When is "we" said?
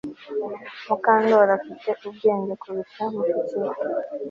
3.63-3.71